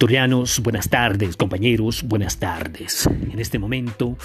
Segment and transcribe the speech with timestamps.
[0.00, 3.06] Tertulianos, buenas tardes, compañeros, buenas tardes.
[3.06, 4.16] En este momento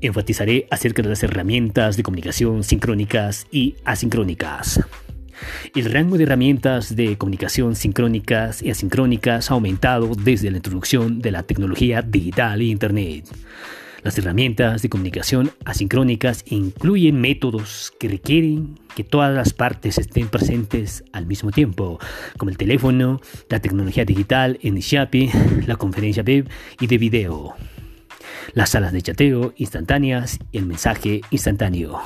[0.00, 4.80] enfatizaré acerca de las herramientas de comunicación sincrónicas y asincrónicas.
[5.72, 11.30] El rango de herramientas de comunicación sincrónicas y asincrónicas ha aumentado desde la introducción de
[11.30, 13.26] la tecnología digital e Internet.
[14.02, 21.04] Las herramientas de comunicación asincrónicas incluyen métodos que requieren que todas las partes estén presentes
[21.12, 21.98] al mismo tiempo,
[22.38, 23.20] como el teléfono,
[23.50, 25.30] la tecnología digital en Ishapi,
[25.66, 26.48] la conferencia web
[26.80, 27.54] y de video,
[28.54, 32.00] las salas de chateo instantáneas y el mensaje instantáneo.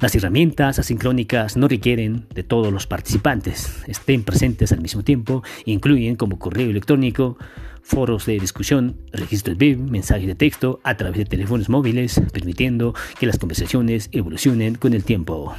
[0.00, 6.16] Las herramientas asincrónicas no requieren de todos los participantes estén presentes al mismo tiempo, incluyen
[6.16, 7.38] como correo electrónico,
[7.84, 13.26] foros de discusión, registros web, mensajes de texto a través de teléfonos móviles, permitiendo que
[13.26, 15.54] las conversaciones evolucionen con el tiempo.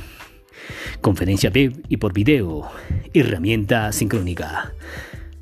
[1.01, 2.69] Conferencia web y por video,
[3.13, 4.73] herramienta sincrónica.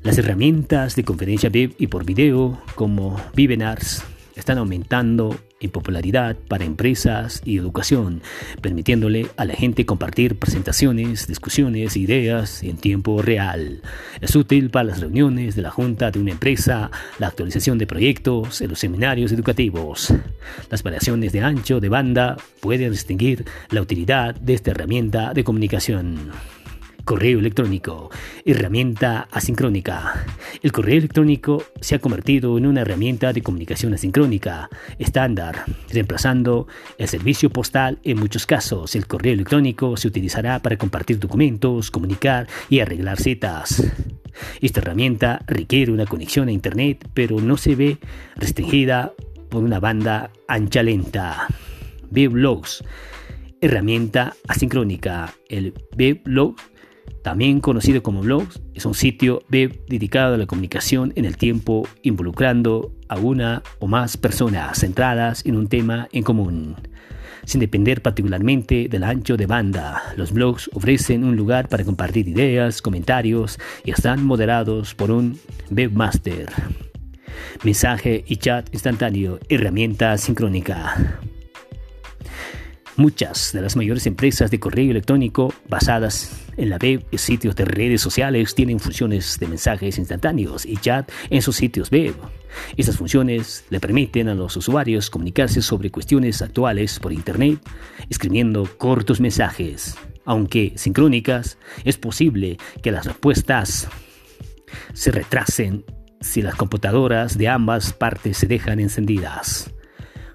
[0.02, 4.04] Las herramientas de conferencia web y por video como Vivenars
[4.36, 8.22] están aumentando en popularidad para empresas y educación,
[8.60, 13.80] permitiéndole a la gente compartir presentaciones, discusiones, ideas en tiempo real.
[14.20, 18.60] Es útil para las reuniones de la junta de una empresa, la actualización de proyectos,
[18.60, 20.12] en los seminarios educativos.
[20.70, 26.32] Las variaciones de ancho de banda pueden distinguir la utilidad de esta herramienta de comunicación.
[27.04, 28.10] Correo electrónico,
[28.46, 30.24] herramienta asincrónica.
[30.62, 36.66] El correo electrónico se ha convertido en una herramienta de comunicación asincrónica estándar, reemplazando
[36.96, 38.94] el servicio postal en muchos casos.
[38.96, 43.84] El correo electrónico se utilizará para compartir documentos, comunicar y arreglar citas.
[44.62, 47.98] Esta herramienta requiere una conexión a Internet, pero no se ve
[48.36, 49.12] restringida
[49.50, 51.48] por una banda ancha lenta.
[52.10, 52.82] Weblogs,
[53.60, 55.34] herramienta asincrónica.
[55.50, 56.56] El weblog
[57.24, 61.88] también conocido como blogs, es un sitio web dedicado a la comunicación en el tiempo,
[62.02, 66.76] involucrando a una o más personas centradas en un tema en común.
[67.46, 72.82] Sin depender particularmente del ancho de banda, los blogs ofrecen un lugar para compartir ideas,
[72.82, 75.38] comentarios y están moderados por un
[75.70, 76.50] webmaster.
[77.62, 81.18] Mensaje y chat instantáneo, herramienta sincrónica.
[82.96, 88.00] Muchas de las mayores empresas de correo electrónico basadas en la web sitios de redes
[88.00, 92.14] sociales tienen funciones de mensajes instantáneos y chat en sus sitios web.
[92.76, 97.60] Estas funciones le permiten a los usuarios comunicarse sobre cuestiones actuales por Internet,
[98.08, 99.96] escribiendo cortos mensajes.
[100.24, 103.88] Aunque sincrónicas, es posible que las respuestas
[104.92, 105.84] se retrasen
[106.20, 109.73] si las computadoras de ambas partes se dejan encendidas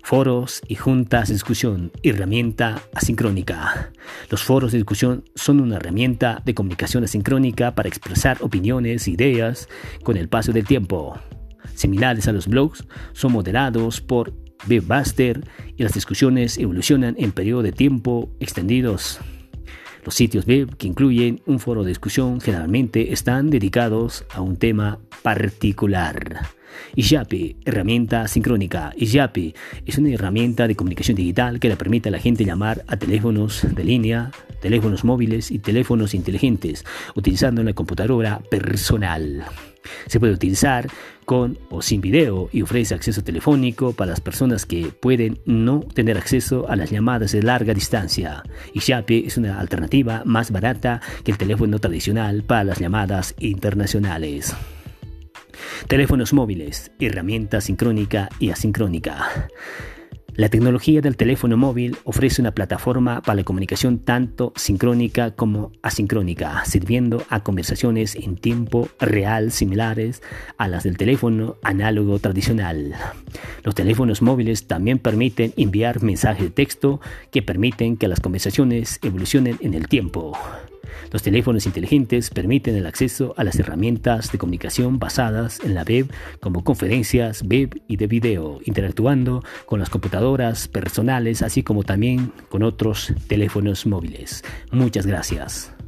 [0.10, 3.92] foros y juntas de discusión, herramienta asincrónica.
[4.32, 9.70] Los foros de discusión son una herramienta de comunicación asincrónica para expresar opiniones e ideas
[10.02, 11.20] con el paso del tiempo.
[11.76, 14.34] Similares a los blogs, son moderados por
[14.68, 15.48] Webmaster
[15.78, 19.20] y las discusiones evolucionan en periodo de tiempo extendidos.
[20.10, 24.98] Los sitios web que incluyen un foro de discusión generalmente están dedicados a un tema
[25.22, 26.48] particular.
[26.96, 28.92] Iyapi, herramienta sincrónica.
[28.98, 29.54] Iyapi
[29.86, 33.68] es una herramienta de comunicación digital que le permite a la gente llamar a teléfonos
[33.70, 34.32] de línea,
[34.64, 39.46] teléfonos móviles y teléfonos inteligentes, utilizando una computadora personal.
[40.08, 40.88] Se puede utilizar
[41.26, 46.18] con o sin video y ofrece acceso telefónico para las personas que pueden no tener
[46.18, 48.42] acceso a las llamadas de larga distancia.
[48.74, 54.56] Iyapi es una alternativa más barata que el teléfono tradicional para las llamadas internacionales.
[55.88, 59.50] Teléfonos móviles, herramienta sincrónica y asincrónica.
[60.36, 66.64] La tecnología del teléfono móvil ofrece una plataforma para la comunicación tanto sincrónica como asincrónica,
[66.66, 70.22] sirviendo a conversaciones en tiempo real similares
[70.58, 72.96] a las del teléfono análogo tradicional.
[73.64, 77.02] Los teléfonos móviles también permiten enviar mensajes de texto
[77.32, 80.38] que permiten que las conversaciones evolucionen en el tiempo.
[81.12, 86.12] Los teléfonos inteligentes permiten el acceso a las herramientas de comunicación basadas en la web
[86.40, 92.64] como conferencias, web y de video, interactuando con las computadoras personales así como también con
[92.64, 94.44] otros teléfonos móviles.
[94.72, 95.79] Muchas gracias.